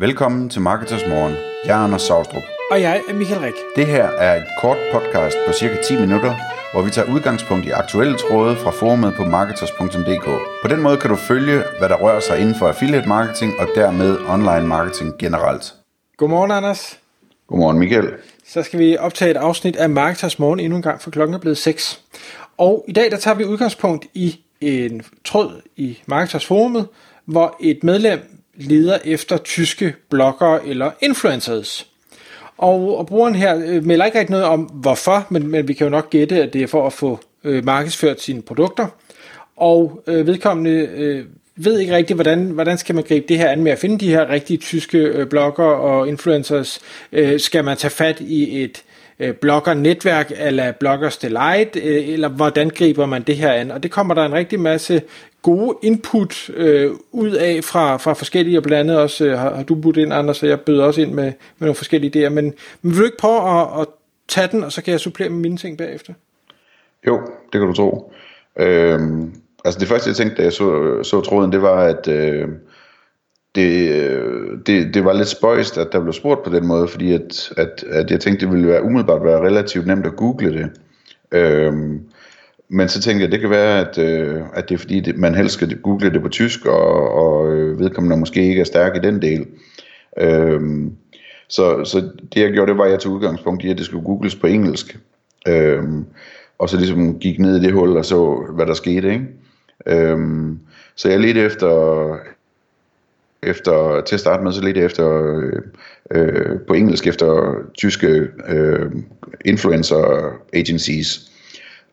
Velkommen 0.00 0.48
til 0.48 0.60
Marketers 0.60 1.06
Morgen. 1.08 1.34
Jeg 1.64 1.80
er 1.80 1.84
Anders 1.84 2.02
Saustrup. 2.02 2.42
Og 2.70 2.80
jeg 2.80 3.02
er 3.08 3.14
Michael 3.14 3.40
Rik. 3.40 3.54
Det 3.76 3.86
her 3.86 4.04
er 4.04 4.36
et 4.36 4.46
kort 4.60 4.76
podcast 4.92 5.36
på 5.46 5.52
cirka 5.52 5.76
10 5.82 6.00
minutter, 6.00 6.34
hvor 6.72 6.82
vi 6.82 6.90
tager 6.90 7.14
udgangspunkt 7.14 7.66
i 7.66 7.70
aktuelle 7.70 8.16
tråde 8.18 8.56
fra 8.56 8.70
forumet 8.70 9.14
på 9.14 9.24
marketers.dk. 9.24 10.24
På 10.62 10.68
den 10.68 10.82
måde 10.82 10.96
kan 10.96 11.10
du 11.10 11.16
følge, 11.16 11.62
hvad 11.78 11.88
der 11.88 11.96
rører 11.96 12.20
sig 12.20 12.38
inden 12.40 12.54
for 12.54 12.68
affiliate 12.68 13.08
marketing 13.08 13.52
og 13.58 13.68
dermed 13.74 14.18
online 14.28 14.66
marketing 14.66 15.18
generelt. 15.18 15.74
Godmorgen, 16.16 16.50
Anders. 16.50 16.98
Godmorgen, 17.46 17.78
Michael. 17.78 18.08
Så 18.46 18.62
skal 18.62 18.78
vi 18.78 18.96
optage 18.96 19.30
et 19.30 19.36
afsnit 19.36 19.76
af 19.76 19.90
Marketers 19.90 20.38
Morgen 20.38 20.60
endnu 20.60 20.76
en 20.76 20.82
gang, 20.82 21.02
for 21.02 21.10
klokken 21.10 21.34
er 21.34 21.38
blevet 21.38 21.58
6. 21.58 22.00
Og 22.56 22.84
i 22.88 22.92
dag 22.92 23.10
der 23.10 23.16
tager 23.16 23.34
vi 23.34 23.44
udgangspunkt 23.44 24.06
i 24.14 24.40
en 24.60 25.02
tråd 25.24 25.62
i 25.76 25.98
Marketers 26.06 26.46
Forumet, 26.46 26.88
hvor 27.24 27.56
et 27.60 27.84
medlem 27.84 28.39
leder 28.62 28.98
efter 29.04 29.36
tyske 29.36 29.94
bloggere 30.10 30.66
eller 30.66 30.90
influencers. 31.00 31.86
Og, 32.58 32.98
og 32.98 33.06
brugeren 33.06 33.34
her 33.34 33.62
øh, 33.66 33.84
melder 33.84 34.04
ikke 34.04 34.18
rigtig 34.18 34.30
noget 34.30 34.46
om 34.46 34.60
hvorfor, 34.62 35.26
men, 35.30 35.48
men 35.48 35.68
vi 35.68 35.72
kan 35.72 35.86
jo 35.86 35.90
nok 35.90 36.10
gætte, 36.10 36.42
at 36.42 36.52
det 36.52 36.62
er 36.62 36.66
for 36.66 36.86
at 36.86 36.92
få 36.92 37.20
øh, 37.44 37.64
markedsført 37.64 38.20
sine 38.20 38.42
produkter. 38.42 38.86
Og 39.56 40.02
øh, 40.06 40.26
vedkommende 40.26 40.88
øh, 40.94 41.24
ved 41.56 41.78
ikke 41.78 41.96
rigtigt, 41.96 42.16
hvordan, 42.16 42.44
hvordan 42.44 42.78
skal 42.78 42.94
man 42.94 43.04
gribe 43.04 43.26
det 43.28 43.38
her 43.38 43.48
an 43.48 43.62
med 43.62 43.72
at 43.72 43.78
finde 43.78 43.98
de 43.98 44.08
her 44.08 44.30
rigtige 44.30 44.56
tyske 44.56 44.98
øh, 44.98 45.26
blogger 45.26 45.64
og 45.64 46.08
influencers. 46.08 46.80
Øh, 47.12 47.40
skal 47.40 47.64
man 47.64 47.76
tage 47.76 47.90
fat 47.90 48.20
i 48.20 48.62
et 48.62 48.82
øh, 49.18 49.34
blogger-netværk 49.34 50.32
eller 50.36 50.72
Bloggers 50.72 51.16
Delight, 51.16 51.76
øh, 51.76 52.08
eller 52.08 52.28
hvordan 52.28 52.70
griber 52.70 53.06
man 53.06 53.22
det 53.22 53.36
her 53.36 53.52
an? 53.52 53.70
Og 53.70 53.82
det 53.82 53.90
kommer 53.90 54.14
der 54.14 54.24
en 54.24 54.32
rigtig 54.32 54.60
masse 54.60 55.02
gode 55.42 55.76
input 55.82 56.50
øh, 56.54 56.90
ud 57.12 57.30
af 57.30 57.64
fra, 57.64 57.96
fra 57.96 58.12
forskellige, 58.12 58.58
og 58.58 58.62
blandt 58.62 58.90
andet 58.90 59.02
også 59.02 59.24
øh, 59.24 59.38
har, 59.38 59.54
har 59.54 59.62
du 59.62 59.74
budt 59.74 59.96
ind, 59.96 60.12
Anders, 60.12 60.36
så 60.36 60.46
jeg 60.46 60.60
bød 60.60 60.80
også 60.80 61.00
ind 61.00 61.12
med, 61.12 61.24
med 61.24 61.32
nogle 61.60 61.74
forskellige 61.74 62.26
idéer, 62.26 62.28
men, 62.28 62.54
men 62.82 62.92
vil 62.92 62.98
du 62.98 63.04
ikke 63.04 63.16
prøve 63.16 63.60
at, 63.60 63.80
at 63.80 63.86
tage 64.28 64.48
den, 64.52 64.64
og 64.64 64.72
så 64.72 64.82
kan 64.82 64.92
jeg 64.92 65.00
supplere 65.00 65.28
med 65.28 65.38
mine 65.38 65.56
ting 65.56 65.78
bagefter? 65.78 66.12
Jo, 67.06 67.20
det 67.52 67.60
kan 67.60 67.66
du 67.66 67.72
tro. 67.72 68.12
Øhm, 68.58 69.34
altså 69.64 69.80
det 69.80 69.88
første 69.88 70.08
jeg 70.08 70.16
tænkte, 70.16 70.36
da 70.36 70.42
jeg 70.42 70.52
så, 70.52 71.02
så 71.02 71.20
tråden, 71.20 71.52
det 71.52 71.62
var, 71.62 71.84
at 71.84 72.08
øh, 72.08 72.48
det, 73.54 73.90
øh, 73.90 74.58
det, 74.66 74.94
det 74.94 75.04
var 75.04 75.12
lidt 75.12 75.28
spøjst, 75.28 75.78
at 75.78 75.88
der 75.92 76.00
blev 76.00 76.12
spurgt 76.12 76.42
på 76.42 76.50
den 76.50 76.66
måde, 76.66 76.88
fordi 76.88 77.12
at, 77.12 77.52
at, 77.56 77.84
at 77.90 78.10
jeg 78.10 78.20
tænkte, 78.20 78.46
det 78.46 78.54
ville 78.54 78.68
være 78.68 78.82
umiddelbart 78.82 79.24
være 79.24 79.40
relativt 79.40 79.86
nemt 79.86 80.06
at 80.06 80.16
google 80.16 80.52
det. 80.52 80.70
Øhm, 81.32 82.00
men 82.72 82.88
så 82.88 83.00
tænkte 83.00 83.22
jeg, 83.24 83.32
det 83.32 83.40
kan 83.40 83.50
være, 83.50 83.88
at, 83.88 83.98
øh, 83.98 84.42
at 84.54 84.68
det 84.68 84.74
er 84.74 84.78
fordi, 84.78 85.00
det, 85.00 85.16
man 85.16 85.34
helst 85.34 85.54
skal 85.54 85.80
google 85.80 86.10
det 86.10 86.22
på 86.22 86.28
tysk, 86.28 86.66
og, 86.66 87.12
og 87.12 87.52
øh, 87.52 87.78
vedkommende 87.78 88.16
måske 88.16 88.48
ikke 88.48 88.60
er 88.60 88.64
stærk 88.64 88.96
i 88.96 89.06
den 89.06 89.22
del. 89.22 89.46
Øhm, 90.18 90.92
så, 91.48 91.84
så 91.84 92.00
det 92.34 92.40
jeg 92.40 92.52
gjorde, 92.52 92.70
det 92.70 92.78
var, 92.78 92.84
at 92.84 92.90
jeg 92.90 93.00
tog 93.00 93.12
udgangspunkt 93.12 93.64
i, 93.64 93.70
at 93.70 93.78
det 93.78 93.86
skulle 93.86 94.04
googles 94.04 94.34
på 94.34 94.46
engelsk. 94.46 94.98
Øhm, 95.48 96.04
og 96.58 96.68
så 96.68 96.76
ligesom 96.76 97.18
gik 97.18 97.38
ned 97.38 97.56
i 97.56 97.60
det 97.60 97.72
hul 97.72 97.96
og 97.96 98.04
så, 98.04 98.46
hvad 98.54 98.66
der 98.66 98.74
skete. 98.74 99.12
Ikke? 99.12 99.26
Øhm, 99.86 100.58
så 100.94 101.08
jeg 101.08 101.20
ledte 101.20 101.40
efter, 101.40 102.16
efter, 103.42 104.00
til 104.00 104.16
at 104.16 104.20
starte 104.20 104.42
med, 104.42 104.52
så 104.52 104.62
lidt 104.62 104.78
efter, 104.78 105.36
øh, 105.36 105.62
øh, 106.10 106.58
på 106.66 106.74
engelsk 106.74 107.06
efter 107.06 107.54
tyske 107.74 108.28
øh, 108.48 108.90
influencer 109.44 110.32
agencies. 110.52 111.29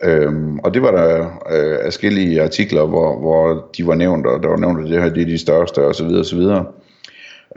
Øhm, 0.04 0.60
og 0.60 0.74
det 0.74 0.82
var 0.82 0.92
der 0.92 1.20
øh, 1.52 1.78
afskillige 1.86 2.44
artikler, 2.44 2.86
hvor, 2.86 3.20
hvor 3.20 3.70
de 3.78 3.88
var 3.88 3.96
nævnt, 3.96 4.28
og 4.28 4.44
der 4.44 4.50
var 4.50 4.58
nævnt, 4.58 4.80
at 4.80 4.90
det 4.90 5.04
her 5.04 5.10
det 5.10 5.22
er 5.22 5.26
de 5.26 5.38
største, 5.38 5.86
og 5.86 5.96
så 5.96 6.04
videre, 6.04 6.20
og 6.20 6.26
så 6.26 6.36
videre. 6.36 6.66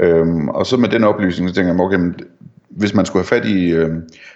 Øhm, 0.00 0.48
og 0.48 0.66
så 0.66 0.76
med 0.76 0.88
den 0.88 1.04
oplysning, 1.04 1.48
så 1.48 1.54
tænker 1.54 1.72
jeg, 1.72 1.80
okay, 1.80 1.98
hvis 2.70 2.94
man 2.94 3.06
skulle 3.06 3.26
have 3.28 3.40
fat 3.40 3.48
i 3.48 3.70
øh, 3.70 3.90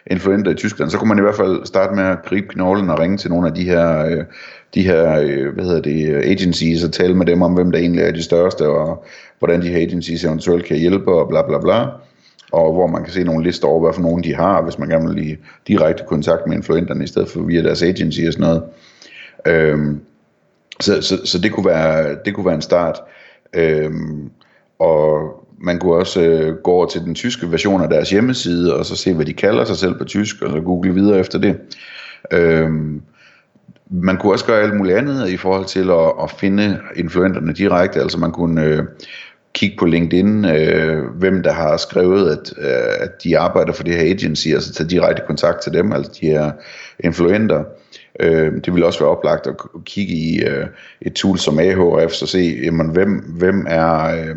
influenter 0.06 0.50
i 0.50 0.54
Tyskland, 0.54 0.90
så 0.90 0.98
kunne 0.98 1.08
man 1.08 1.18
i 1.18 1.20
hvert 1.20 1.36
fald 1.36 1.66
starte 1.66 1.94
med 1.94 2.04
at 2.04 2.18
gribe 2.24 2.48
knoglen 2.48 2.90
og 2.90 2.98
ringe 2.98 3.16
til 3.16 3.30
nogle 3.30 3.48
af 3.48 3.54
de 3.54 3.64
her, 3.64 4.06
øh, 4.06 4.24
de 4.74 4.82
her 4.82 5.20
øh, 5.20 5.54
hvad 5.54 5.64
hedder 5.64 5.80
det, 5.80 6.14
agencies 6.14 6.84
og 6.84 6.92
tale 6.92 7.14
med 7.14 7.26
dem 7.26 7.42
om, 7.42 7.52
hvem 7.54 7.70
der 7.70 7.78
egentlig 7.78 8.02
er 8.02 8.12
de 8.12 8.22
største, 8.22 8.68
og 8.68 9.04
hvordan 9.38 9.62
de 9.62 9.68
her 9.68 9.80
agencies 9.80 10.24
eventuelt 10.24 10.64
kan 10.64 10.76
hjælpe, 10.76 11.12
og 11.12 11.28
bla 11.28 11.42
bla 11.46 11.58
bla 11.58 11.86
og 12.52 12.72
hvor 12.72 12.86
man 12.86 13.04
kan 13.04 13.12
se 13.12 13.24
nogle 13.24 13.44
lister 13.44 13.68
over, 13.68 13.80
hvad 13.80 13.94
for 13.94 14.02
nogen 14.02 14.24
de 14.24 14.34
har, 14.34 14.62
hvis 14.62 14.78
man 14.78 14.88
gerne 14.88 15.08
vil 15.08 15.30
i 15.30 15.36
direkte 15.68 16.04
kontakt 16.06 16.46
med 16.46 16.56
influenterne, 16.56 17.04
i 17.04 17.06
stedet 17.06 17.28
for 17.28 17.40
via 17.40 17.62
deres 17.62 17.82
agency 17.82 18.20
og 18.26 18.32
sådan 18.32 18.46
noget. 18.46 18.62
Øhm, 19.46 20.00
så, 20.80 21.02
så, 21.02 21.20
så 21.24 21.38
det 21.38 21.52
kunne 21.52 21.66
være 21.66 22.16
det 22.24 22.34
kunne 22.34 22.46
være 22.46 22.54
en 22.54 22.62
start. 22.62 23.00
Øhm, 23.54 24.30
og 24.78 25.30
man 25.58 25.78
kunne 25.78 25.94
også 25.94 26.20
øh, 26.20 26.56
gå 26.56 26.70
over 26.70 26.86
til 26.86 27.00
den 27.00 27.14
tyske 27.14 27.50
version 27.50 27.82
af 27.82 27.88
deres 27.88 28.10
hjemmeside, 28.10 28.76
og 28.76 28.86
så 28.86 28.96
se, 28.96 29.14
hvad 29.14 29.26
de 29.26 29.32
kalder 29.32 29.64
sig 29.64 29.76
selv 29.76 29.98
på 29.98 30.04
tysk, 30.04 30.42
og 30.42 30.50
så 30.50 30.60
google 30.60 30.94
videre 30.94 31.18
efter 31.18 31.38
det. 31.38 31.56
Øhm, 32.30 33.02
man 33.90 34.16
kunne 34.16 34.32
også 34.32 34.44
gøre 34.44 34.62
alt 34.62 34.76
muligt 34.76 34.96
andet 34.96 35.28
i 35.28 35.36
forhold 35.36 35.64
til 35.64 35.90
at, 35.90 36.12
at 36.22 36.30
finde 36.30 36.80
influenterne 36.96 37.52
direkte, 37.52 38.00
altså 38.00 38.18
man 38.18 38.32
kunne 38.32 38.64
øh, 38.64 38.82
kigge 39.54 39.76
på 39.78 39.86
LinkedIn, 39.86 40.44
øh, 40.44 41.04
hvem 41.04 41.42
der 41.42 41.52
har 41.52 41.76
skrevet, 41.76 42.30
at, 42.30 42.52
øh, 42.58 42.94
at 43.00 43.24
de 43.24 43.38
arbejder 43.38 43.72
for 43.72 43.82
det 43.82 43.94
her 43.94 44.14
agency, 44.14 44.48
altså 44.48 44.72
tage 44.72 44.90
direkte 44.90 45.22
kontakt 45.26 45.62
til 45.62 45.72
dem, 45.72 45.92
altså 45.92 46.12
de 46.20 46.26
her 46.26 46.50
influenter. 47.00 47.64
Øh, 48.20 48.52
det 48.64 48.74
vil 48.74 48.84
også 48.84 48.98
være 48.98 49.10
oplagt 49.10 49.46
at 49.46 49.54
kigge 49.84 50.14
i 50.14 50.42
øh, 50.42 50.66
et 51.02 51.12
tool 51.12 51.38
som 51.38 51.58
Ahrefs 51.58 52.16
så 52.16 52.26
se, 52.26 52.60
jamen, 52.64 52.90
hvem, 52.90 53.10
hvem 53.38 53.66
er... 53.68 54.04
Øh, 54.04 54.36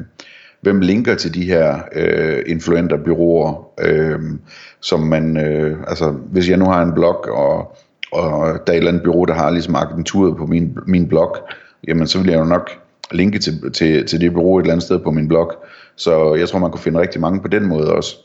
hvem 0.62 0.80
linker 0.82 1.16
til 1.16 1.34
de 1.34 1.44
her 1.44 1.80
øh, 1.96 2.44
influenterbyråer, 2.48 3.70
øh, 3.80 4.20
som 4.82 5.00
man, 5.00 5.38
øh, 5.38 5.78
altså 5.88 6.12
hvis 6.32 6.50
jeg 6.50 6.58
nu 6.58 6.66
har 6.66 6.82
en 6.82 6.94
blog, 6.94 7.26
og, 7.30 7.78
og 8.12 8.60
der 8.68 8.74
er 8.74 8.78
et 8.78 8.78
eller 8.78 8.92
andet 8.92 9.04
bureau, 9.04 9.26
der 9.26 9.34
har 9.34 9.52
ligesom 9.52 9.76
agenturet 9.76 10.38
på 10.38 10.46
min, 10.46 10.78
min 10.88 11.08
blog, 11.08 11.38
jamen 11.88 12.08
så 12.08 12.20
vil 12.20 12.30
jeg 12.30 12.40
jo 12.40 12.46
nok 12.46 12.72
linke 13.12 13.40
til, 13.40 13.72
til, 13.72 14.08
til 14.08 14.22
det 14.22 14.34
bureau 14.34 14.58
et 14.58 14.64
eller 14.64 14.74
andet 14.74 14.86
sted 14.86 15.00
på 15.00 15.12
min 15.12 15.28
blog. 15.28 15.54
Så 15.96 16.36
jeg 16.36 16.50
tror, 16.50 16.60
man 16.60 16.72
kunne 16.72 16.82
finde 16.82 17.00
rigtig 17.00 17.22
mange 17.22 17.42
på 17.42 17.48
den 17.48 17.66
måde 17.66 17.94
også. 17.94 18.18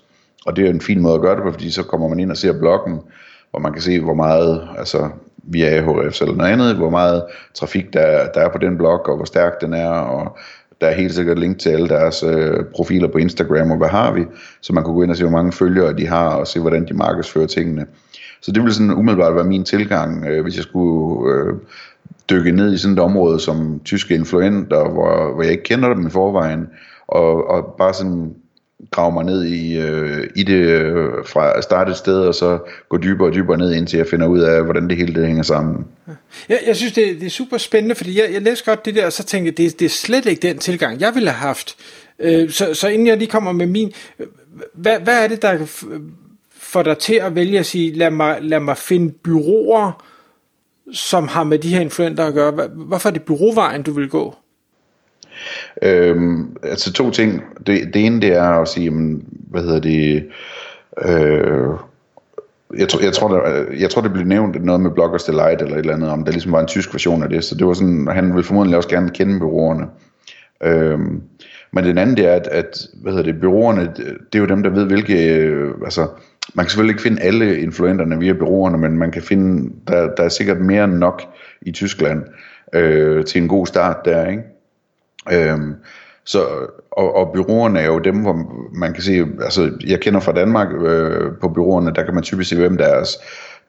Og 0.47 0.57
det 0.57 0.67
er 0.67 0.71
en 0.71 0.81
fin 0.81 1.01
måde 1.01 1.15
at 1.15 1.21
gøre 1.21 1.37
det 1.37 1.43
på, 1.43 1.53
fordi 1.53 1.71
så 1.71 1.83
kommer 1.83 2.09
man 2.09 2.21
ind 2.21 2.31
og 2.31 2.37
ser 2.37 2.59
bloggen, 2.59 3.01
hvor 3.51 3.61
man 3.61 3.73
kan 3.73 3.83
se, 3.83 4.01
hvor 4.01 4.15
meget, 4.15 4.69
altså 4.79 5.09
via 5.43 5.67
AHF 5.67 6.21
eller 6.21 6.35
noget 6.35 6.51
andet, 6.51 6.77
hvor 6.77 6.91
meget 6.91 7.25
trafik 7.55 7.93
der, 7.93 8.29
der 8.35 8.41
er 8.41 8.49
på 8.49 8.59
den 8.59 8.77
blog, 8.77 9.09
og 9.09 9.17
hvor 9.17 9.25
stærk 9.25 9.61
den 9.61 9.75
er, 9.75 9.89
og 9.89 10.37
der 10.81 10.87
er 10.87 10.95
helt 10.95 11.15
sikkert 11.15 11.39
link 11.39 11.59
til 11.59 11.71
alle 11.71 11.89
deres 11.89 12.23
øh, 12.23 12.65
profiler 12.75 13.09
på 13.09 13.19
Instagram, 13.19 13.71
og 13.71 13.77
hvad 13.77 13.89
har 13.89 14.13
vi, 14.13 14.25
så 14.61 14.73
man 14.73 14.85
kunne 14.85 14.95
gå 14.95 15.03
ind 15.03 15.11
og 15.11 15.17
se, 15.17 15.25
hvor 15.25 15.33
mange 15.33 15.53
følgere 15.53 15.97
de 15.97 16.07
har, 16.07 16.29
og 16.29 16.47
se, 16.47 16.61
hvordan 16.61 16.89
de 16.89 16.95
markedsfører 16.95 17.47
tingene. 17.47 17.87
Så 18.41 18.53
det 18.53 18.63
ville 18.63 18.75
sådan 18.75 18.91
umiddelbart 18.91 19.35
være 19.35 19.45
min 19.45 19.65
tilgang, 19.65 20.27
øh, 20.27 20.43
hvis 20.43 20.57
jeg 20.57 20.65
skulle 20.65 21.35
øh, 21.35 21.55
dykke 22.31 22.53
ned 22.53 22.75
i 22.75 22.79
sådan 22.79 22.93
et 22.93 22.99
område 22.99 23.41
som 23.41 23.81
tyske 23.85 24.15
influenter, 24.15 24.89
hvor, 24.89 25.35
hvor 25.35 25.43
jeg 25.43 25.53
ikke 25.53 25.65
kender 25.65 25.95
dem 25.95 26.07
i 26.07 26.11
forvejen, 26.11 26.67
og, 27.09 27.51
og 27.51 27.75
bare 27.79 27.95
sådan 27.95 28.35
grave 28.91 29.13
mig 29.13 29.25
ned 29.25 29.45
i, 29.45 29.79
øh, 29.79 30.29
i 30.37 30.43
det 30.43 30.55
øh, 30.55 31.11
fra 31.27 31.59
at 31.59 31.65
starte 31.65 31.91
et 31.91 31.97
sted, 31.97 32.19
og 32.19 32.35
så 32.35 32.59
gå 32.89 32.97
dybere 32.97 33.29
og 33.29 33.35
dybere 33.35 33.59
ned, 33.59 33.73
indtil 33.73 33.97
jeg 33.97 34.07
finder 34.07 34.27
ud 34.27 34.41
af, 34.41 34.65
hvordan 34.65 34.89
det 34.89 34.97
hele 34.97 35.15
det 35.15 35.27
hænger 35.27 35.43
sammen. 35.43 35.85
Jeg, 36.49 36.59
jeg 36.67 36.77
synes, 36.77 36.93
det, 36.93 37.21
det 37.21 37.27
er 37.27 37.31
super 37.31 37.59
spændende, 37.59 37.95
fordi 37.95 38.21
jeg, 38.21 38.33
jeg 38.33 38.43
læste 38.43 38.65
godt 38.65 38.85
det 38.85 38.95
der, 38.95 39.07
og 39.07 39.13
så 39.13 39.25
tænkte 39.25 39.47
jeg, 39.47 39.59
det, 39.59 39.81
det 39.81 39.85
er 39.85 39.91
slet 39.91 40.27
ikke 40.27 40.49
den 40.49 40.59
tilgang, 40.59 41.01
jeg 41.01 41.15
ville 41.15 41.31
have 41.31 41.47
haft. 41.47 41.77
Øh, 42.19 42.51
så, 42.51 42.75
så 42.75 42.89
inden 42.89 43.07
jeg 43.07 43.19
lige 43.19 43.31
kommer 43.31 43.53
med 43.53 43.67
min, 43.67 43.93
hvad, 44.75 44.99
hvad 45.01 45.25
er 45.25 45.29
det, 45.29 45.43
der 45.43 45.59
får 46.53 46.83
dig 46.83 46.99
til 46.99 47.15
at 47.15 47.35
vælge 47.35 47.59
at 47.59 47.67
sige, 47.67 47.95
lad 47.95 48.11
mig, 48.11 48.39
lad 48.43 48.61
mig 48.61 48.77
finde 48.77 49.13
byråer, 49.25 50.05
som 50.93 51.29
har 51.29 51.45
med 51.45 51.59
de 51.59 51.75
her 51.75 51.81
influenter 51.81 52.25
at 52.27 52.35
gøre? 52.35 52.69
Hvorfor 52.75 53.09
er 53.09 53.13
det 53.13 53.23
byråvejen, 53.23 53.83
du 53.83 53.93
vil 53.93 54.09
gå? 54.09 54.35
Øhm, 55.83 56.57
altså 56.63 56.93
to 56.93 57.11
ting. 57.11 57.43
Det, 57.67 57.95
det 57.95 58.07
ene 58.07 58.21
det 58.21 58.33
er 58.33 58.49
at 58.49 58.69
sige, 58.69 58.85
jamen, 58.85 59.25
hvad 59.51 59.63
hedder 59.63 59.81
det, 59.81 60.27
øh, 61.05 61.69
jeg, 62.79 62.89
tror, 62.89 63.01
jeg, 63.01 63.13
tror, 63.13 63.29
der, 63.29 63.65
jeg 63.79 63.91
tror, 63.91 64.03
det 64.03 64.13
blev 64.13 64.27
nævnt 64.27 64.65
noget 64.65 64.81
med 64.81 64.91
Bloggers 64.91 65.25
Delight 65.25 65.63
eller 65.63 65.75
et 65.75 65.81
eller 65.81 65.95
andet, 65.95 66.11
om 66.11 66.25
der 66.25 66.33
ligesom 66.33 66.53
var 66.53 66.61
en 66.61 66.67
tysk 66.67 66.95
version 66.95 67.23
af 67.23 67.29
det, 67.29 67.45
så 67.45 67.55
det 67.55 67.67
var 67.67 67.73
sådan, 67.73 68.09
han 68.13 68.29
ville 68.29 68.45
formodentlig 68.45 68.77
også 68.77 68.89
gerne 68.89 69.11
kende 69.11 69.39
byråerne. 69.39 69.87
Øhm, 70.63 71.23
men 71.73 71.85
den 71.85 71.99
anden 71.99 72.17
det 72.17 72.27
er, 72.27 72.33
at, 72.33 72.47
at 72.47 72.87
hvad 72.95 73.13
hedder 73.13 73.33
det, 73.33 73.41
byråerne, 73.41 73.81
det 74.33 74.35
er 74.35 74.39
jo 74.39 74.47
dem, 74.47 74.63
der 74.63 74.71
ved, 74.71 74.85
hvilke, 74.85 75.35
øh, 75.37 75.75
altså, 75.85 76.07
man 76.55 76.65
kan 76.65 76.71
selvfølgelig 76.71 76.93
ikke 76.93 77.03
finde 77.03 77.23
alle 77.23 77.61
influenterne 77.61 78.19
via 78.19 78.33
byråerne, 78.33 78.79
men 78.79 78.99
man 78.99 79.11
kan 79.11 79.23
finde, 79.23 79.73
der, 79.89 80.15
der 80.15 80.23
er 80.23 80.29
sikkert 80.29 80.61
mere 80.61 80.85
end 80.85 80.93
nok 80.93 81.23
i 81.63 81.73
Tyskland 81.73 82.23
øh, 82.73 83.25
til 83.25 83.43
en 83.43 83.49
god 83.49 83.67
start 83.67 83.97
der, 84.05 84.27
ikke? 84.27 84.43
Øhm, 85.33 85.75
så, 86.25 86.39
og, 86.91 87.15
og 87.15 87.33
byråerne 87.33 87.81
er 87.81 87.87
jo 87.87 87.99
dem, 87.99 88.17
hvor 88.17 88.55
man 88.73 88.93
kan 88.93 89.03
se, 89.03 89.27
altså 89.43 89.71
jeg 89.87 90.01
kender 90.01 90.21
fra 90.21 90.33
Danmark 90.33 90.69
øh, 90.85 91.33
på 91.41 91.49
byråerne, 91.49 91.93
der 91.95 92.05
kan 92.05 92.15
man 92.15 92.23
typisk 92.23 92.51
se, 92.51 92.57
hvem 92.57 92.77
deres, 92.77 93.19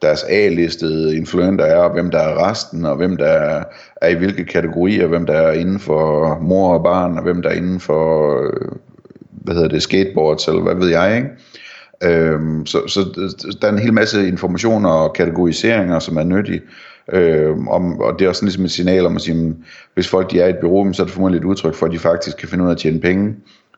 deres 0.02 0.24
A-listede 0.28 1.16
influenter 1.16 1.64
er, 1.64 1.76
og 1.76 1.92
hvem 1.92 2.10
der 2.10 2.18
er 2.18 2.50
resten, 2.50 2.84
og 2.84 2.96
hvem 2.96 3.16
der 3.16 3.26
er, 3.26 3.64
er 3.96 4.08
i 4.08 4.14
hvilke 4.14 4.44
kategorier, 4.44 5.06
hvem 5.06 5.26
der 5.26 5.34
er 5.34 5.52
inden 5.52 5.80
for 5.80 6.38
mor 6.40 6.74
og 6.74 6.82
barn, 6.82 7.16
og 7.16 7.22
hvem 7.22 7.42
der 7.42 7.50
er 7.50 7.54
inden 7.54 7.80
for 7.80 8.36
øh, 8.42 8.72
hvad 9.30 9.54
hedder 9.54 9.68
det, 9.68 9.82
skateboards, 9.82 10.48
eller 10.48 10.62
hvad 10.62 10.74
ved 10.74 10.88
jeg, 10.88 11.16
ikke? 11.16 11.28
Øhm, 12.02 12.66
så, 12.66 12.78
så 12.88 13.00
der 13.60 13.68
er 13.68 13.72
en 13.72 13.78
hel 13.78 13.92
masse 13.92 14.28
informationer 14.28 14.90
og 14.90 15.12
kategoriseringer, 15.12 15.98
som 15.98 16.16
er 16.16 16.24
nyttige. 16.24 16.62
Øhm, 17.12 17.68
om, 17.68 18.00
og 18.00 18.18
det 18.18 18.24
er 18.24 18.28
også 18.28 18.38
sådan 18.38 18.46
ligesom 18.46 18.64
et 18.64 18.70
signal 18.70 19.06
om 19.06 19.16
at 19.16 19.22
sige, 19.22 19.46
at 19.46 19.52
hvis 19.94 20.08
folk 20.08 20.30
de 20.30 20.40
er 20.40 20.46
i 20.46 20.50
et 20.50 20.58
bureau, 20.60 20.92
så 20.92 21.02
er 21.02 21.06
det 21.06 21.14
formodentlig 21.14 21.40
et 21.40 21.44
udtryk 21.44 21.74
for, 21.74 21.86
at 21.86 21.92
de 21.92 21.98
faktisk 21.98 22.36
kan 22.36 22.48
finde 22.48 22.64
ud 22.64 22.68
af 22.68 22.72
at 22.72 22.78
tjene 22.78 23.00
penge. 23.00 23.34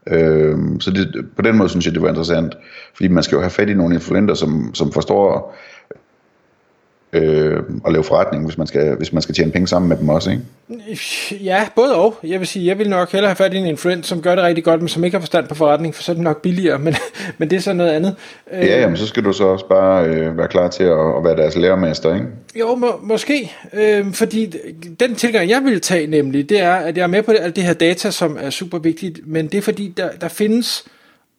Øhm, 0.07 0.81
så 0.81 0.91
det, 0.91 1.27
på 1.37 1.43
den 1.43 1.57
måde 1.57 1.69
synes 1.69 1.87
jeg, 1.87 1.95
det 1.95 2.03
var 2.03 2.09
interessant. 2.09 2.55
Fordi 2.95 3.09
man 3.09 3.23
skal 3.23 3.37
jo 3.37 3.41
have 3.41 3.51
fat 3.51 3.69
i 3.69 3.75
nogle 3.75 3.95
influenter, 3.95 4.35
som, 4.35 4.75
som 4.75 4.93
forstår 4.93 5.57
øh, 7.17 7.63
at 7.87 7.93
lave 7.93 8.05
forretning, 8.05 8.45
hvis 8.45 8.59
man, 8.59 8.67
skal, 8.67 8.97
hvis 8.97 9.13
man 9.13 9.23
skal 9.23 9.35
tjene 9.35 9.53
penge 9.53 9.69
sammen 9.69 9.89
med 9.89 9.97
dem 9.97 10.09
også, 10.09 10.31
ikke? 10.31 10.43
Ja, 11.45 11.69
både 11.77 11.95
og. 11.95 12.19
Jeg 12.23 12.41
vil 12.41 12.49
sige, 12.49 12.67
jeg 12.67 12.79
vil 12.79 12.89
nok 12.89 13.13
hellere 13.13 13.29
have 13.29 13.37
fat 13.37 13.55
i 13.55 13.57
en 13.57 13.67
influent, 13.67 14.07
som 14.07 14.23
gør 14.23 14.35
det 14.35 14.45
rigtig 14.45 14.65
godt, 14.65 14.81
men 14.81 14.89
som 14.89 15.05
ikke 15.05 15.15
har 15.15 15.21
forstand 15.21 15.49
på 15.49 15.55
forretning, 15.55 15.95
for 15.95 16.03
så 16.03 16.13
er 16.13 16.15
det 16.15 16.23
nok 16.25 16.43
billigere, 16.43 16.79
men, 16.87 16.95
men 17.39 17.51
det 17.51 17.57
er 17.57 17.61
så 17.61 17.73
noget 17.73 17.91
andet. 17.91 18.17
Ja, 18.53 18.81
jamen, 18.81 18.97
så 18.97 19.07
skal 19.07 19.25
du 19.25 19.33
så 19.33 19.45
også 19.45 19.69
bare 19.69 20.07
øh, 20.07 20.39
være 20.39 20.49
klar 20.49 20.69
til 20.69 20.85
at, 20.85 21.17
at 21.17 21.25
være 21.25 21.37
deres 21.37 21.57
lærermester, 21.57 22.15
ikke? 22.15 22.27
Jo, 22.61 22.75
må, 22.75 23.01
måske. 23.03 23.53
Øh, 23.73 24.13
fordi 24.13 24.55
den 25.01 25.15
tilgang, 25.15 25.51
jeg 25.51 25.65
vil 25.65 25.81
tage 25.81 26.07
nemlig, 26.07 26.49
det 26.49 26.61
er, 26.61 26.75
at 26.75 26.97
jeg 26.97 27.03
er 27.03 27.07
med 27.07 27.23
på 27.23 27.33
det, 27.33 27.39
alt 27.41 27.57
det 27.57 27.65
her 27.65 27.73
data, 27.73 28.11
som 28.11 28.37
er 28.41 28.51
super 28.51 28.79
vigtigt, 28.79 29.21
men 29.27 29.47
det 29.47 29.59
er 29.59 29.63
fordi, 29.63 29.95
der, 29.97 30.09
der 30.21 30.29
findes, 30.29 30.85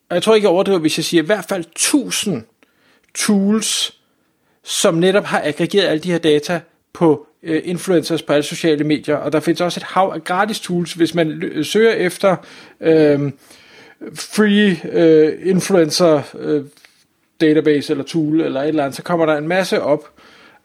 og 0.09 0.15
jeg 0.15 0.23
tror 0.23 0.35
ikke, 0.35 0.45
jeg 0.45 0.53
overdriver, 0.53 0.79
hvis 0.79 0.97
jeg 0.97 1.05
siger, 1.05 1.23
i 1.23 1.25
hvert 1.25 1.45
fald 1.49 1.65
1000 1.65 2.43
tools, 3.15 3.96
som 4.67 4.93
netop 4.93 5.23
har 5.23 5.41
aggregeret 5.43 5.85
alle 5.85 6.03
de 6.03 6.11
her 6.11 6.17
data 6.17 6.59
på 6.93 7.27
øh, 7.43 7.61
influencers 7.65 8.21
på 8.21 8.33
alle 8.33 8.43
sociale 8.43 8.83
medier, 8.83 9.15
og 9.15 9.31
der 9.31 9.39
findes 9.39 9.61
også 9.61 9.79
et 9.79 9.83
hav 9.83 10.11
af 10.15 10.23
gratis 10.23 10.59
tools, 10.59 10.93
hvis 10.93 11.13
man 11.13 11.53
søger 11.63 11.91
efter 11.91 12.35
øh, 12.81 13.31
free 14.15 14.79
øh, 14.91 15.33
influencer 15.43 16.21
øh, 16.39 16.63
database 17.41 17.93
eller 17.93 18.03
tool 18.03 18.41
eller 18.41 18.61
et 18.61 18.67
eller 18.67 18.83
andet, 18.83 18.95
så 18.95 19.03
kommer 19.03 19.25
der 19.25 19.37
en 19.37 19.47
masse 19.47 19.81
op, 19.81 20.16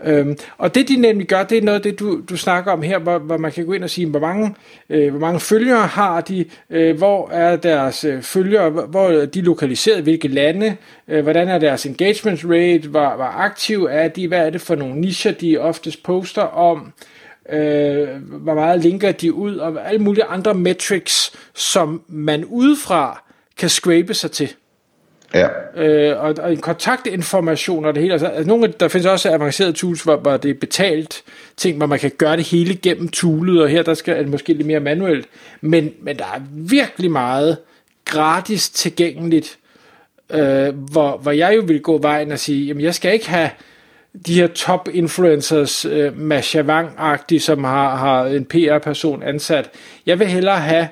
Øhm, 0.04 0.36
og 0.58 0.74
det 0.74 0.88
de 0.88 0.96
nemlig 0.96 1.26
gør, 1.28 1.42
det 1.42 1.58
er 1.58 1.62
noget 1.62 1.76
af 1.78 1.82
det, 1.82 2.00
du, 2.00 2.20
du 2.30 2.36
snakker 2.36 2.72
om 2.72 2.82
her, 2.82 2.98
hvor, 2.98 3.18
hvor 3.18 3.36
man 3.36 3.52
kan 3.52 3.66
gå 3.66 3.72
ind 3.72 3.84
og 3.84 3.90
sige, 3.90 4.06
hvor 4.06 4.20
mange, 4.20 4.54
øh, 4.90 5.10
hvor 5.10 5.20
mange 5.20 5.40
følgere 5.40 5.86
har 5.86 6.20
de, 6.20 6.44
øh, 6.70 6.96
hvor 6.96 7.30
er 7.30 7.56
deres 7.56 8.04
øh, 8.04 8.22
følgere, 8.22 8.70
hvor 8.70 9.08
er 9.08 9.26
de 9.26 9.40
lokaliseret, 9.40 10.02
hvilke 10.02 10.28
lande, 10.28 10.76
øh, 11.08 11.22
hvordan 11.22 11.48
er 11.48 11.58
deres 11.58 11.86
engagement 11.86 12.44
rate, 12.44 12.88
hvor, 12.88 13.16
hvor 13.16 13.40
aktiv 13.40 13.88
er 13.90 14.08
de, 14.08 14.28
hvad 14.28 14.46
er 14.46 14.50
det 14.50 14.60
for 14.60 14.74
nogle 14.74 15.00
nischer, 15.00 15.32
de 15.32 15.58
oftest 15.58 16.02
poster 16.02 16.42
om, 16.42 16.92
øh, 17.48 18.08
hvor 18.28 18.54
meget 18.54 18.80
linker 18.80 19.12
de 19.12 19.32
ud, 19.32 19.56
og 19.56 19.88
alle 19.88 20.00
mulige 20.00 20.24
andre 20.24 20.54
metrics, 20.54 21.32
som 21.54 22.02
man 22.08 22.44
udefra 22.44 23.22
kan 23.58 23.68
scrape 23.68 24.14
sig 24.14 24.30
til. 24.30 24.54
Ja. 25.34 25.48
Øh, 25.76 26.24
og, 26.24 26.34
og 26.38 26.52
en 26.52 26.60
kontaktinformation 26.60 27.84
og 27.84 27.94
det 27.94 28.02
hele. 28.02 28.12
Altså, 28.12 28.26
altså 28.26 28.48
nogle, 28.48 28.74
der 28.80 28.88
findes 28.88 29.06
også 29.06 29.30
avancerede 29.30 29.72
tools, 29.72 30.02
hvor, 30.02 30.16
hvor 30.16 30.36
det 30.36 30.50
er 30.50 30.54
betalt 30.54 31.22
ting, 31.56 31.76
hvor 31.76 31.86
man 31.86 31.98
kan 31.98 32.10
gøre 32.18 32.36
det 32.36 32.48
hele 32.48 32.74
gennem 32.74 33.08
toolet, 33.08 33.62
og 33.62 33.68
her 33.68 33.82
der 33.82 33.94
skal 33.94 34.18
det 34.18 34.28
måske 34.28 34.52
lidt 34.52 34.66
mere 34.66 34.80
manuelt. 34.80 35.26
Men, 35.60 35.92
men 36.02 36.16
der 36.16 36.24
er 36.24 36.40
virkelig 36.52 37.10
meget 37.10 37.56
gratis 38.04 38.70
tilgængeligt, 38.70 39.58
øh, 40.30 40.74
hvor, 40.74 41.16
hvor 41.16 41.30
jeg 41.30 41.56
jo 41.56 41.62
vil 41.66 41.82
gå 41.82 41.98
vejen 41.98 42.32
og 42.32 42.38
sige, 42.38 42.66
jamen 42.66 42.84
jeg 42.84 42.94
skal 42.94 43.12
ikke 43.12 43.28
have 43.28 43.50
de 44.26 44.34
her 44.34 44.46
top 44.46 44.88
influencers, 44.92 45.84
øh, 45.84 46.18
Masha 46.18 46.62
som 47.38 47.64
har, 47.64 47.96
har 47.96 48.24
en 48.24 48.44
PR-person 48.44 49.22
ansat. 49.22 49.70
Jeg 50.06 50.18
vil 50.18 50.26
hellere 50.26 50.58
have 50.58 50.88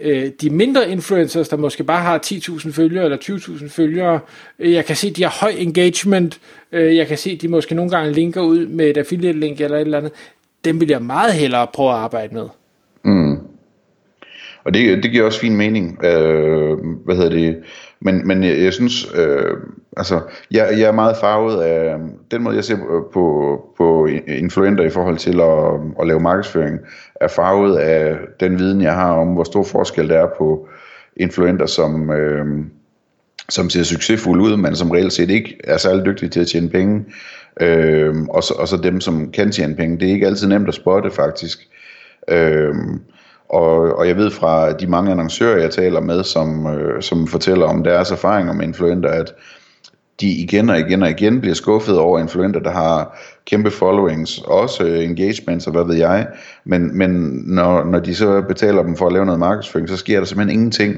øh, 0.00 0.30
de 0.40 0.50
mindre 0.50 0.90
influencers, 0.90 1.48
der 1.48 1.56
måske 1.56 1.84
bare 1.84 2.02
har 2.02 2.20
10.000 2.26 2.72
følgere 2.72 3.04
eller 3.04 3.16
20.000 3.16 3.68
følgere, 3.68 4.20
øh, 4.58 4.72
jeg 4.72 4.84
kan 4.84 4.96
se, 4.96 5.10
de 5.10 5.22
har 5.22 5.38
høj 5.40 5.52
engagement, 5.58 6.40
øh, 6.72 6.96
jeg 6.96 7.06
kan 7.06 7.18
se, 7.18 7.36
de 7.36 7.48
måske 7.48 7.74
nogle 7.74 7.90
gange 7.90 8.12
linker 8.12 8.40
ud 8.40 8.66
med 8.66 8.90
et 8.90 8.96
affiliate 8.96 9.38
link 9.38 9.60
eller 9.60 9.76
et 9.76 9.80
eller 9.80 9.98
andet, 9.98 10.12
dem 10.64 10.80
vil 10.80 10.88
jeg 10.88 11.02
meget 11.02 11.32
hellere 11.32 11.66
prøve 11.72 11.90
at 11.90 11.96
arbejde 11.96 12.34
med. 12.34 12.48
Mm. 13.04 13.38
Og 14.64 14.74
det, 14.74 15.02
det 15.02 15.10
giver 15.10 15.24
også 15.24 15.40
fin 15.40 15.56
mening. 15.56 16.04
Øh, 16.04 16.78
hvad 17.04 17.16
hedder 17.16 17.30
det? 17.30 17.56
Men, 18.00 18.26
men 18.26 18.42
jeg, 18.42 18.58
jeg 18.58 18.72
synes, 18.72 19.12
øh, 19.14 19.56
altså, 19.96 20.20
jeg, 20.50 20.68
jeg 20.70 20.88
er 20.88 20.92
meget 20.92 21.16
farvet 21.16 21.62
af 21.62 21.96
den 22.30 22.42
måde, 22.42 22.56
jeg 22.56 22.64
ser 22.64 22.76
på, 23.12 23.60
på 23.76 24.06
influenter 24.26 24.84
i 24.84 24.90
forhold 24.90 25.16
til 25.16 25.40
at, 25.40 25.80
at 26.00 26.06
lave 26.06 26.20
markedsføring, 26.20 26.78
er 27.20 27.28
farvet 27.28 27.76
af 27.76 28.18
den 28.40 28.58
viden, 28.58 28.80
jeg 28.80 28.94
har 28.94 29.12
om, 29.12 29.28
hvor 29.28 29.44
stor 29.44 29.62
forskel 29.62 30.08
der 30.08 30.18
er 30.18 30.28
på 30.38 30.68
influenter, 31.16 31.66
som, 31.66 32.10
øh, 32.10 32.46
som 33.48 33.70
ser 33.70 33.82
succesfulde 33.82 34.44
ud, 34.44 34.56
men 34.56 34.76
som 34.76 34.90
reelt 34.90 35.12
set 35.12 35.30
ikke 35.30 35.60
er 35.64 35.76
særlig 35.76 36.06
dygtige 36.06 36.28
til 36.28 36.40
at 36.40 36.46
tjene 36.46 36.68
penge, 36.68 37.04
øh, 37.60 38.14
og, 38.30 38.42
så, 38.42 38.54
og 38.58 38.68
så 38.68 38.76
dem, 38.76 39.00
som 39.00 39.32
kan 39.32 39.52
tjene 39.52 39.76
penge. 39.76 40.00
Det 40.00 40.08
er 40.08 40.12
ikke 40.12 40.26
altid 40.26 40.48
nemt 40.48 40.68
at 40.68 40.74
spotte, 40.74 41.10
faktisk. 41.10 41.58
Øh, 42.28 42.74
og, 43.54 43.98
og 43.98 44.08
jeg 44.08 44.16
ved 44.16 44.30
fra 44.30 44.72
de 44.72 44.86
mange 44.86 45.10
annoncører, 45.10 45.60
jeg 45.60 45.70
taler 45.70 46.00
med, 46.00 46.24
som, 46.24 46.66
øh, 46.66 47.02
som 47.02 47.26
fortæller 47.26 47.66
om 47.66 47.84
deres 47.84 48.10
erfaringer 48.10 48.52
med 48.52 48.66
influenter, 48.66 49.08
at 49.08 49.34
de 50.20 50.30
igen 50.30 50.70
og 50.70 50.78
igen 50.78 51.02
og 51.02 51.10
igen 51.10 51.40
bliver 51.40 51.54
skuffet 51.54 51.98
over 51.98 52.18
influenter, 52.18 52.60
der 52.60 52.70
har 52.70 53.18
kæmpe 53.46 53.70
followings, 53.70 54.38
også 54.38 54.84
engagements 54.84 55.66
og 55.66 55.72
hvad 55.72 55.84
ved 55.84 55.94
jeg, 55.94 56.26
men, 56.64 56.98
men 56.98 57.10
når, 57.46 57.84
når 57.84 57.98
de 57.98 58.14
så 58.14 58.42
betaler 58.48 58.82
dem 58.82 58.96
for 58.96 59.06
at 59.06 59.12
lave 59.12 59.26
noget 59.26 59.38
markedsføring, 59.38 59.88
så 59.88 59.96
sker 59.96 60.18
der 60.18 60.24
simpelthen 60.24 60.58
ingenting. 60.58 60.96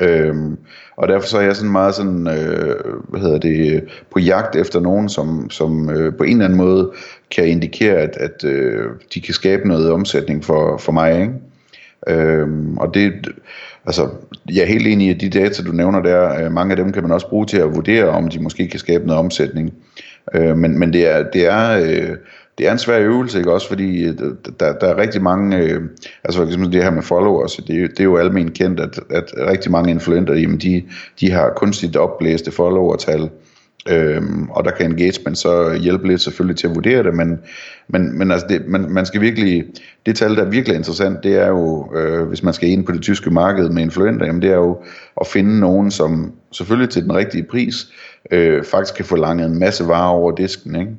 Øhm, 0.00 0.56
og 0.96 1.08
derfor 1.08 1.26
så 1.28 1.38
er 1.38 1.42
jeg 1.42 1.56
sådan 1.56 1.72
meget 1.72 1.94
sådan, 1.94 2.28
øh, 2.28 2.74
hvad 3.08 3.20
hedder 3.20 3.38
det, 3.38 3.84
på 4.12 4.18
jagt 4.18 4.56
efter 4.56 4.80
nogen, 4.80 5.08
som, 5.08 5.50
som 5.50 5.90
øh, 5.90 6.16
på 6.16 6.24
en 6.24 6.32
eller 6.32 6.44
anden 6.44 6.58
måde 6.58 6.92
kan 7.30 7.48
indikere, 7.48 7.96
at, 7.96 8.16
at 8.16 8.44
øh, 8.44 8.84
de 9.14 9.20
kan 9.20 9.34
skabe 9.34 9.68
noget 9.68 9.90
omsætning 9.90 10.44
for, 10.44 10.76
for 10.78 10.92
mig, 10.92 11.20
ikke? 11.20 11.32
Øhm, 12.08 12.78
og 12.78 12.94
det, 12.94 13.12
altså, 13.86 14.08
jeg 14.54 14.62
er 14.62 14.66
helt 14.66 14.86
enig 14.86 15.06
i, 15.06 15.10
at 15.10 15.20
de 15.20 15.28
data, 15.28 15.62
du 15.62 15.72
nævner 15.72 16.02
der, 16.02 16.44
øh, 16.44 16.52
mange 16.52 16.70
af 16.70 16.76
dem 16.76 16.92
kan 16.92 17.02
man 17.02 17.12
også 17.12 17.28
bruge 17.28 17.46
til 17.46 17.56
at 17.56 17.74
vurdere, 17.74 18.08
om 18.08 18.28
de 18.28 18.42
måske 18.42 18.68
kan 18.68 18.80
skabe 18.80 19.06
noget 19.06 19.20
omsætning. 19.20 19.74
Øh, 20.34 20.56
men 20.56 20.78
men 20.78 20.92
det, 20.92 21.06
er, 21.16 21.30
det, 21.30 21.46
er, 21.46 21.78
øh, 21.78 22.16
det 22.58 22.68
er 22.68 22.72
en 22.72 22.78
svær 22.78 22.98
øvelse, 22.98 23.38
ikke 23.38 23.52
også, 23.52 23.68
fordi 23.68 24.04
øh, 24.04 24.14
der, 24.60 24.78
der 24.78 24.86
er 24.86 24.98
rigtig 24.98 25.22
mange, 25.22 25.56
øh, 25.58 25.82
altså 26.24 26.40
for 26.40 26.46
eksempel 26.46 26.72
det 26.72 26.82
her 26.82 26.90
med 26.90 27.02
followers, 27.02 27.56
det, 27.56 27.90
det 27.90 28.00
er 28.00 28.04
jo 28.04 28.16
almen 28.16 28.50
kendt, 28.50 28.80
at, 28.80 29.00
at 29.10 29.32
rigtig 29.36 29.70
mange 29.70 29.90
influenter, 29.90 30.34
jamen 30.34 30.58
de, 30.58 30.82
de 31.20 31.30
har 31.30 31.52
kunstigt 31.56 31.96
opblæste 31.96 32.50
followertal, 32.50 33.30
Øhm, 33.88 34.50
og 34.50 34.64
der 34.64 34.70
kan 34.70 34.90
engagement 34.90 35.38
så 35.38 35.78
hjælpe 35.82 36.08
lidt 36.08 36.20
selvfølgelig 36.20 36.56
til 36.56 36.66
at 36.66 36.74
vurdere 36.74 37.02
det, 37.02 37.14
men, 37.14 37.38
men, 37.88 38.18
men 38.18 38.30
altså 38.30 38.46
det, 38.48 38.66
man, 38.66 38.80
man 38.90 39.06
skal 39.06 39.20
virkelig, 39.20 39.64
det 40.06 40.16
tal 40.16 40.36
der 40.36 40.44
er 40.44 40.50
virkelig 40.50 40.76
interessant, 40.76 41.22
det 41.22 41.36
er 41.36 41.48
jo, 41.48 41.94
øh, 41.96 42.28
hvis 42.28 42.42
man 42.42 42.54
skal 42.54 42.68
ind 42.68 42.86
på 42.86 42.92
det 42.92 43.02
tyske 43.02 43.30
marked 43.30 43.68
med 43.68 43.82
influenter, 43.82 44.26
jamen 44.26 44.42
det 44.42 44.50
er 44.50 44.56
jo 44.56 44.82
at 45.20 45.26
finde 45.26 45.60
nogen, 45.60 45.90
som 45.90 46.32
selvfølgelig 46.52 46.90
til 46.90 47.02
den 47.02 47.14
rigtige 47.14 47.42
pris, 47.42 47.74
øh, 48.30 48.64
faktisk 48.64 48.94
kan 48.94 49.04
få 49.04 49.16
langet 49.16 49.46
en 49.46 49.58
masse 49.58 49.88
varer 49.88 50.10
over 50.10 50.32
disken, 50.32 50.76
ikke? 50.76 50.92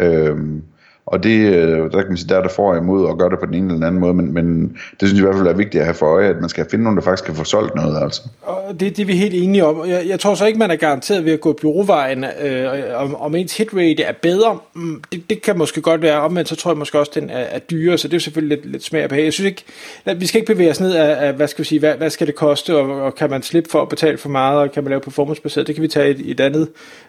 Øhm, 0.00 0.62
og 1.12 1.22
det, 1.22 1.54
øh, 1.54 1.78
der 1.92 2.00
kan 2.00 2.08
man 2.08 2.16
sige, 2.16 2.28
der 2.28 2.36
er 2.36 2.42
der 2.42 2.48
for 2.48 2.74
imod 2.74 3.10
at 3.10 3.18
gøre 3.18 3.30
det 3.30 3.38
på 3.38 3.46
den 3.46 3.54
ene 3.54 3.64
eller 3.64 3.74
den 3.74 3.82
anden 3.82 4.00
måde, 4.00 4.14
men, 4.14 4.34
men 4.34 4.76
det 5.00 5.08
synes 5.08 5.12
jeg 5.12 5.20
i 5.20 5.22
hvert 5.22 5.36
fald 5.36 5.46
er 5.48 5.52
vigtigt 5.52 5.80
at 5.80 5.86
have 5.86 5.94
for 5.94 6.06
øje, 6.06 6.28
at 6.28 6.40
man 6.40 6.48
skal 6.48 6.66
finde 6.70 6.84
nogen, 6.84 6.96
der 6.96 7.02
faktisk 7.02 7.24
kan 7.24 7.34
få 7.34 7.44
solgt 7.44 7.74
noget. 7.74 8.02
Altså. 8.02 8.22
Og 8.42 8.80
det, 8.80 8.96
det 8.96 9.02
er 9.02 9.06
vi 9.06 9.16
helt 9.16 9.34
enige 9.34 9.64
om. 9.64 9.88
Jeg, 9.88 10.02
jeg 10.06 10.20
tror 10.20 10.34
så 10.34 10.46
ikke, 10.46 10.58
man 10.58 10.70
er 10.70 10.76
garanteret 10.76 11.24
ved 11.24 11.32
at 11.32 11.40
gå 11.40 11.52
byråvejen, 11.52 12.24
øh, 12.42 12.66
om, 12.94 13.14
om 13.16 13.34
ens 13.34 13.56
hitrate 13.56 14.02
er 14.02 14.12
bedre. 14.22 14.58
Mm, 14.74 15.02
det, 15.12 15.30
det 15.30 15.42
kan 15.42 15.58
måske 15.58 15.80
godt 15.80 16.02
være, 16.02 16.30
men 16.30 16.46
så 16.46 16.56
tror 16.56 16.70
jeg 16.70 16.78
måske 16.78 16.98
også, 16.98 17.12
at 17.16 17.22
den 17.22 17.30
er, 17.30 17.38
er 17.38 17.58
dyrere, 17.58 17.98
så 17.98 18.08
det 18.08 18.16
er 18.16 18.20
selvfølgelig 18.20 18.56
lidt, 18.56 18.72
lidt 18.72 18.84
smag 18.84 19.08
på 19.08 19.14
Jeg 19.14 19.32
synes 19.32 19.48
ikke, 19.48 19.64
at 20.04 20.20
vi 20.20 20.26
skal 20.26 20.40
ikke 20.40 20.52
bevæge 20.52 20.70
os 20.70 20.80
ned 20.80 20.94
af, 20.94 21.26
af 21.26 21.32
hvad 21.32 21.48
skal 21.48 21.62
vi 21.62 21.68
sige, 21.68 21.78
hvad, 21.78 21.94
hvad 21.94 22.10
skal 22.10 22.26
det 22.26 22.34
koste, 22.34 22.76
og, 22.76 23.02
og 23.02 23.14
kan 23.14 23.30
man 23.30 23.42
slippe 23.42 23.70
for 23.70 23.82
at 23.82 23.88
betale 23.88 24.18
for 24.18 24.28
meget, 24.28 24.58
og 24.58 24.72
kan 24.72 24.84
man 24.84 24.90
lave 24.90 25.00
performancebaseret, 25.00 25.66
det 25.66 25.74
kan 25.74 25.82
vi 25.82 25.88
tage 25.88 26.08
i 26.08 26.10
et, 26.10 26.30
et 26.30 26.40
andet 26.40 26.68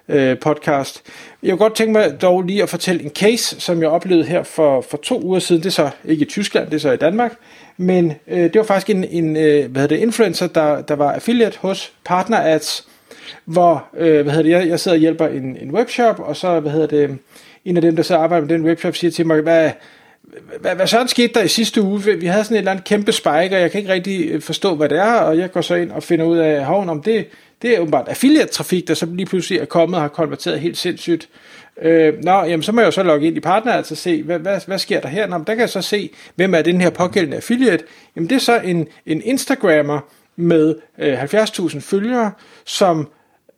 øh, 0.09 0.39
podcast. 0.39 1.03
Jeg 1.43 1.51
kunne 1.51 1.57
godt 1.57 1.75
tænke 1.75 1.93
mig 1.93 2.21
dog 2.21 2.41
lige 2.41 2.63
at 2.63 2.69
fortælle 2.69 3.03
en 3.03 3.09
case, 3.09 3.59
som 3.59 3.81
jeg 3.81 3.89
oplevede 3.89 4.25
her 4.25 4.43
for, 4.43 4.81
for 4.81 4.97
to 4.97 5.21
uger 5.21 5.39
siden. 5.39 5.61
Det 5.61 5.67
er 5.67 5.71
så 5.71 5.89
ikke 6.05 6.25
i 6.25 6.29
Tyskland, 6.29 6.65
det 6.65 6.73
er 6.73 6.79
så 6.79 6.91
i 6.91 6.97
Danmark. 6.97 7.33
Men 7.77 8.13
øh, 8.27 8.43
det 8.43 8.55
var 8.55 8.63
faktisk 8.63 8.89
en, 8.89 9.03
en 9.03 9.37
øh, 9.37 9.71
hvad 9.71 9.81
hedder 9.81 9.95
det, 9.95 10.01
influencer, 10.01 10.47
der, 10.47 10.81
der 10.81 10.95
var 10.95 11.11
affiliate 11.11 11.57
hos 11.59 11.93
Partner 12.05 12.37
Ads, 12.37 12.87
hvor 13.45 13.87
øh, 13.97 14.21
hvad 14.21 14.33
hedder 14.33 14.43
det, 14.43 14.49
jeg, 14.49 14.69
jeg 14.69 14.79
sidder 14.79 14.97
og 14.97 15.01
hjælper 15.01 15.27
en, 15.27 15.57
en 15.61 15.71
webshop, 15.71 16.19
og 16.19 16.35
så 16.35 16.59
hvad 16.59 16.71
hedder 16.71 16.87
det, 16.87 17.17
en 17.65 17.75
af 17.75 17.81
dem, 17.81 17.95
der 17.95 18.03
så 18.03 18.15
arbejder 18.15 18.45
med 18.45 18.55
den 18.55 18.65
webshop, 18.65 18.95
siger 18.95 19.11
til 19.11 19.27
mig, 19.27 19.41
hvad, 19.41 19.71
hvad, 20.59 20.75
hvad 20.75 20.87
sådan 20.87 21.07
skete 21.07 21.33
der 21.33 21.41
i 21.41 21.47
sidste 21.47 21.81
uge? 21.81 22.03
Vi 22.03 22.25
havde 22.25 22.43
sådan 22.43 22.55
et 22.55 22.57
eller 22.57 22.71
andet 22.71 22.85
kæmpe 22.85 23.11
spike, 23.11 23.55
og 23.55 23.61
jeg 23.61 23.71
kan 23.71 23.79
ikke 23.79 23.93
rigtig 23.93 24.29
øh, 24.31 24.41
forstå, 24.41 24.75
hvad 24.75 24.89
det 24.89 24.97
er, 24.97 25.13
og 25.13 25.37
jeg 25.37 25.51
går 25.51 25.61
så 25.61 25.75
ind 25.75 25.91
og 25.91 26.03
finder 26.03 26.25
ud 26.25 26.37
af, 26.37 26.65
om 26.67 27.03
det, 27.03 27.27
det 27.61 27.75
er 27.75 27.79
åbenbart 27.79 28.07
affiliate-trafik, 28.07 28.87
der 28.87 28.93
så 28.93 29.05
lige 29.05 29.25
pludselig 29.25 29.59
er 29.59 29.65
kommet 29.65 29.95
og 29.95 30.01
har 30.01 30.07
konverteret 30.07 30.59
helt 30.59 30.77
sindssygt. 30.77 31.29
Øh, 31.81 32.13
nå, 32.23 32.31
jamen 32.31 32.63
så 32.63 32.71
må 32.71 32.81
jeg 32.81 32.85
jo 32.85 32.91
så 32.91 33.03
logge 33.03 33.27
ind 33.27 33.37
i 33.37 33.39
partner, 33.39 33.73
altså 33.73 33.95
se, 33.95 34.23
hvad, 34.23 34.39
hvad, 34.39 34.59
hvad 34.67 34.77
sker 34.77 34.99
der 34.99 35.07
her? 35.07 35.27
Nå, 35.27 35.37
der 35.37 35.43
kan 35.43 35.59
jeg 35.59 35.69
så 35.69 35.81
se, 35.81 36.09
hvem 36.35 36.53
er 36.53 36.61
den 36.61 36.81
her 36.81 36.89
pågældende 36.89 37.37
affiliate. 37.37 37.83
Jamen 38.15 38.29
det 38.29 38.35
er 38.35 38.39
så 38.39 38.59
en, 38.59 38.87
en 39.05 39.21
Instagrammer 39.21 39.99
med 40.35 40.75
øh, 40.97 41.23
70.000 41.23 41.79
følgere, 41.79 42.31
som 42.65 43.07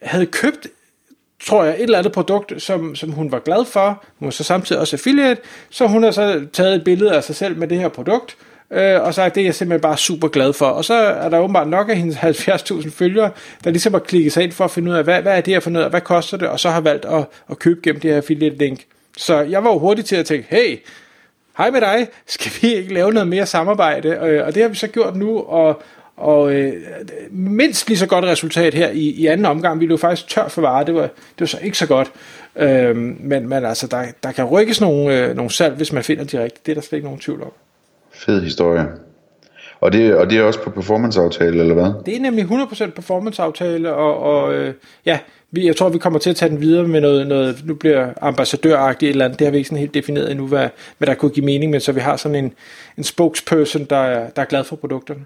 havde 0.01 0.25
købt 0.25 0.67
tror 1.47 1.63
jeg, 1.63 1.73
et 1.73 1.81
eller 1.81 1.97
andet 1.97 2.13
produkt, 2.13 2.61
som, 2.61 2.95
som 2.95 3.11
hun 3.11 3.31
var 3.31 3.39
glad 3.39 3.65
for. 3.65 4.03
Hun 4.19 4.25
var 4.25 4.31
så 4.31 4.43
samtidig 4.43 4.79
også 4.81 4.95
affiliate, 4.95 5.41
så 5.69 5.87
hun 5.87 6.03
har 6.03 6.11
så 6.11 6.45
taget 6.53 6.75
et 6.75 6.83
billede 6.83 7.15
af 7.15 7.23
sig 7.23 7.35
selv 7.35 7.57
med 7.57 7.67
det 7.67 7.79
her 7.79 7.87
produkt, 7.87 8.37
øh, 8.71 9.01
og 9.01 9.13
sagt, 9.13 9.35
det 9.35 9.41
er 9.41 9.45
jeg 9.45 9.55
simpelthen 9.55 9.81
bare 9.81 9.97
super 9.97 10.27
glad 10.27 10.53
for. 10.53 10.65
Og 10.65 10.85
så 10.85 10.93
er 10.93 11.29
der 11.29 11.39
åbenbart 11.39 11.67
nok 11.67 11.89
af 11.89 11.97
hendes 11.97 12.15
70.000 12.71 12.91
følgere, 12.91 13.31
der 13.63 13.69
ligesom 13.69 13.93
har 13.93 13.99
klikket 13.99 14.33
sig 14.33 14.43
ind 14.43 14.51
for 14.51 14.65
at 14.65 14.71
finde 14.71 14.91
ud 14.91 14.95
af, 14.95 15.03
hvad, 15.03 15.21
hvad 15.21 15.37
er 15.37 15.41
det 15.41 15.53
her 15.53 15.59
for 15.59 15.69
noget, 15.69 15.85
og 15.85 15.89
hvad 15.89 16.01
koster 16.01 16.37
det, 16.37 16.47
og 16.47 16.59
så 16.59 16.69
har 16.69 16.81
valgt 16.81 17.05
at, 17.05 17.25
at 17.49 17.59
købe 17.59 17.79
gennem 17.83 18.01
det 18.01 18.11
her 18.11 18.17
affiliate 18.17 18.57
link. 18.57 18.79
Så 19.17 19.39
jeg 19.39 19.63
var 19.63 19.71
jo 19.71 19.79
hurtig 19.79 20.05
til 20.05 20.15
at 20.15 20.25
tænke, 20.25 20.47
hey, 20.49 20.79
hej 21.57 21.71
med 21.71 21.81
dig, 21.81 22.07
skal 22.27 22.51
vi 22.61 22.75
ikke 22.75 22.93
lave 22.93 23.11
noget 23.11 23.27
mere 23.27 23.45
samarbejde? 23.45 24.09
Øh, 24.09 24.45
og 24.45 24.55
det 24.55 24.61
har 24.61 24.69
vi 24.69 24.75
så 24.75 24.87
gjort 24.87 25.15
nu, 25.15 25.39
og, 25.39 25.81
og 26.17 26.53
øh, 26.53 26.73
mindst 27.31 27.87
lige 27.87 27.97
så 27.97 28.07
godt 28.07 28.25
resultat 28.25 28.73
her 28.73 28.89
i, 28.89 29.09
i 29.09 29.27
anden 29.27 29.45
omgang. 29.45 29.79
Vi 29.79 29.85
blev 29.85 29.97
faktisk 29.97 30.27
tør 30.27 30.47
for 30.47 30.61
varer, 30.61 30.83
det 30.83 30.95
var, 30.95 31.01
det 31.01 31.39
var 31.39 31.45
så 31.45 31.59
ikke 31.63 31.77
så 31.77 31.87
godt. 31.87 32.11
Øh, 32.55 32.95
men, 32.95 33.49
men 33.49 33.65
altså, 33.65 33.87
der, 33.87 34.03
der 34.23 34.31
kan 34.31 34.45
rykkes 34.45 34.81
nogle, 34.81 35.17
øh, 35.17 35.35
nogle 35.35 35.51
salg, 35.51 35.75
hvis 35.75 35.93
man 35.93 36.03
finder 36.03 36.23
de 36.23 36.43
rigtige. 36.43 36.61
Det 36.65 36.71
er 36.71 36.75
der 36.75 36.81
slet 36.81 36.97
ikke 36.97 37.07
nogen 37.07 37.19
tvivl 37.19 37.41
om. 37.41 37.51
Fed 38.13 38.43
historie. 38.43 38.87
Og 39.81 39.93
det, 39.93 40.15
og 40.15 40.29
det 40.29 40.37
er 40.37 40.43
også 40.43 40.61
på 40.61 40.69
performance-aftale, 40.69 41.59
eller 41.59 41.73
hvad? 41.73 41.93
Det 42.05 42.15
er 42.15 42.19
nemlig 42.19 42.45
100% 42.45 42.89
performance-aftale, 42.89 43.93
og, 43.93 44.17
og 44.19 44.53
øh, 44.53 44.73
ja, 45.05 45.19
vi, 45.51 45.65
jeg 45.65 45.75
tror, 45.75 45.89
vi 45.89 45.97
kommer 45.97 46.19
til 46.19 46.29
at 46.29 46.35
tage 46.35 46.49
den 46.49 46.61
videre 46.61 46.87
med 46.87 47.01
noget, 47.01 47.27
noget 47.27 47.61
nu 47.65 47.73
bliver 47.75 48.13
ambassadøragtigt 48.21 49.09
eller 49.09 49.25
andet, 49.25 49.39
det 49.39 49.47
har 49.47 49.51
vi 49.51 49.57
ikke 49.57 49.67
sådan 49.67 49.79
helt 49.79 49.93
defineret 49.93 50.31
endnu, 50.31 50.47
hvad, 50.47 50.69
hvad 50.97 51.07
der 51.07 51.13
kunne 51.13 51.31
give 51.31 51.45
mening, 51.45 51.71
men 51.71 51.81
så 51.81 51.91
vi 51.91 51.99
har 51.99 52.17
sådan 52.17 52.35
en, 52.35 52.53
en 52.97 53.03
spokesperson, 53.03 53.83
der, 53.83 53.97
er, 53.97 54.29
der 54.29 54.41
er 54.41 54.45
glad 54.45 54.63
for 54.63 54.75
produkterne. 54.75 55.25